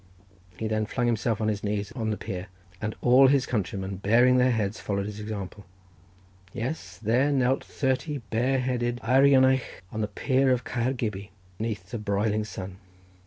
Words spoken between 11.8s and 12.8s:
the broiling sun.